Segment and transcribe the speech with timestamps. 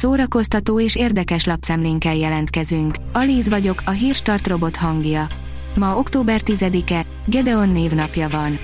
[0.00, 2.94] szórakoztató és érdekes lapszemlénkkel jelentkezünk.
[3.12, 5.26] Alíz vagyok, a hírstart robot hangja.
[5.76, 8.58] Ma október 10-e, Gedeon névnapja van.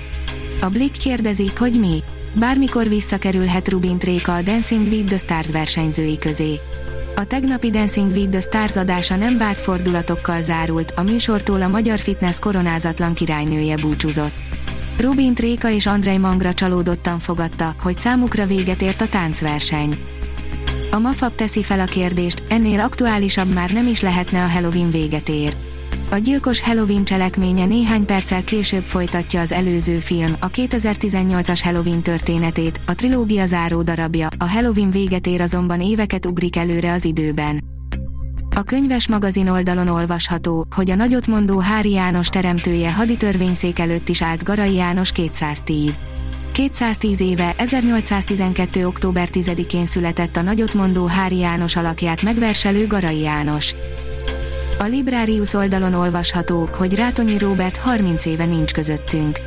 [0.61, 1.99] A Blick kérdezi, hogy mi?
[2.39, 6.59] Bármikor visszakerülhet Rubin Tréka a Dancing with the Stars versenyzői közé.
[7.15, 11.99] A tegnapi Dancing with the Stars adása nem várt fordulatokkal zárult, a műsortól a magyar
[11.99, 14.33] fitness koronázatlan királynője búcsúzott.
[14.99, 20.16] Rubin Tréka és Andrei Mangra csalódottan fogadta, hogy számukra véget ért a táncverseny.
[20.91, 25.29] A Mafab teszi fel a kérdést, ennél aktuálisabb már nem is lehetne a Halloween véget
[25.29, 25.57] ér.
[26.09, 32.79] A gyilkos Halloween cselekménye néhány perccel később folytatja az előző film, a 2018-as Halloween történetét,
[32.85, 37.63] a trilógia záró darabja, a Halloween véget ér azonban éveket ugrik előre az időben.
[38.55, 44.43] A könyves magazin oldalon olvasható, hogy a nagyotmondó Hári János teremtője haditörvényszék előtt is állt
[44.43, 45.99] Garai János 210.
[46.57, 48.85] 210 éve, 1812.
[48.87, 53.75] október 10-én született a nagyotmondó Hári János alakját megverselő Garai János.
[54.79, 59.39] A Librarius oldalon olvasható, hogy Rátonyi Róbert 30 éve nincs közöttünk.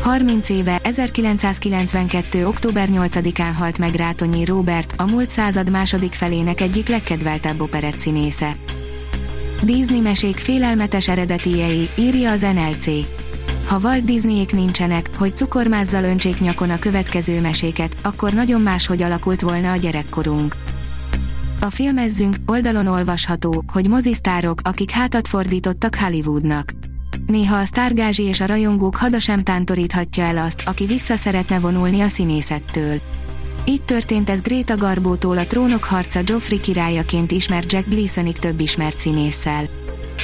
[0.00, 2.46] 30 éve, 1992.
[2.46, 8.56] október 8-án halt meg Rátonyi Róbert, a múlt század második felének egyik legkedveltebb operett színésze.
[9.62, 12.86] Disney mesék félelmetes eredetiei, írja az NLC.
[13.68, 19.40] Ha Walt Disneyék nincsenek, hogy cukormázzal öntsék nyakon a következő meséket, akkor nagyon máshogy alakult
[19.40, 20.56] volna a gyerekkorunk.
[21.60, 26.72] A filmezzünk oldalon olvasható, hogy mozisztárok, akik hátat fordítottak Hollywoodnak.
[27.26, 32.00] Néha a sztárgázsi és a rajongók hada sem tántoríthatja el azt, aki vissza szeretne vonulni
[32.00, 33.00] a színészettől.
[33.66, 38.98] Így történt ez Greta Garbótól a trónok harca Joffrey királyaként ismert Jack Gleesonig több ismert
[38.98, 39.68] színésszel.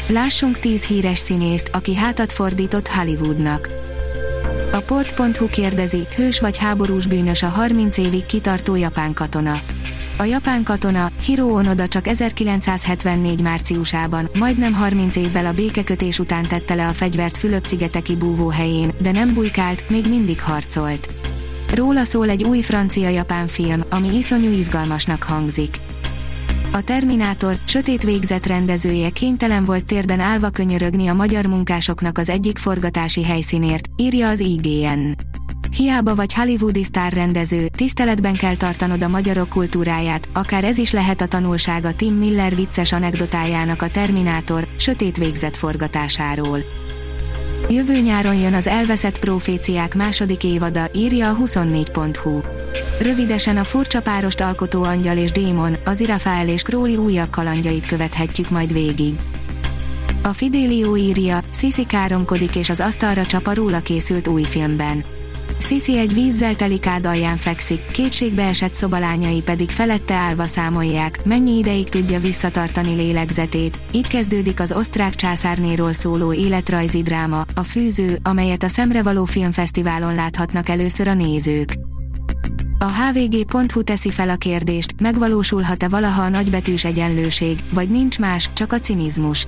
[0.09, 3.69] Lássunk 10 híres színészt, aki hátat fordított Hollywoodnak.
[4.73, 9.61] A port.hu kérdezi, hős vagy háborús bűnös a 30 évig kitartó japán katona.
[10.19, 16.75] A japán katona, Hiro Onoda csak 1974 márciusában, majdnem 30 évvel a békekötés után tette
[16.75, 21.15] le a fegyvert Fülöp-szigeteki búvóhelyén, de nem bujkált, még mindig harcolt.
[21.75, 25.77] Róla szól egy új francia-japán film, ami iszonyú izgalmasnak hangzik.
[26.75, 32.59] A Terminátor, sötét végzet rendezője kénytelen volt térden állva könyörögni a magyar munkásoknak az egyik
[32.59, 35.11] forgatási helyszínért, írja az IGN.
[35.77, 41.27] Hiába vagy hollywoodi rendező, tiszteletben kell tartanod a magyarok kultúráját, akár ez is lehet a
[41.27, 46.59] tanulsága Tim Miller vicces anekdotájának a Terminátor, sötét végzet forgatásáról.
[47.69, 52.54] Jövő nyáron jön az elveszett proféciák második évada, írja a 24.hu.
[52.99, 58.51] Rövidesen a furcsa párost alkotó angyal és démon, az Irafael és Króli újabb kalandjait követhetjük
[58.51, 59.15] majd végig.
[60.23, 65.05] A Fidelio írja, Sisi káromkodik és az asztalra csap a róla készült új filmben.
[65.59, 71.59] Sisi egy vízzel teli kád alján fekszik, kétségbe esett szobalányai pedig felette állva számolják, mennyi
[71.59, 73.81] ideig tudja visszatartani lélegzetét.
[73.93, 80.69] Így kezdődik az osztrák császárnéról szóló életrajzi dráma, a fűző, amelyet a Szemrevaló Filmfesztiválon láthatnak
[80.69, 81.75] először a nézők.
[82.85, 88.73] A hvg.hu teszi fel a kérdést, megvalósulhat-e valaha a nagybetűs egyenlőség, vagy nincs más, csak
[88.73, 89.47] a cinizmus.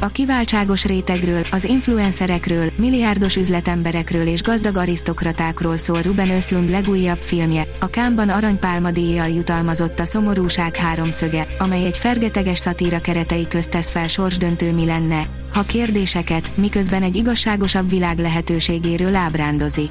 [0.00, 7.68] A kiváltságos rétegről, az influencerekről, milliárdos üzletemberekről és gazdag arisztokratákról szól Ruben Östlund legújabb filmje,
[7.80, 13.90] a Kámban aranypálma díjjal jutalmazott a Szomorúság háromszöge, amely egy fergeteges szatíra keretei közt tesz
[13.90, 19.90] fel sorsdöntő mi lenne, ha kérdéseket, miközben egy igazságosabb világ lehetőségéről ábrándozik.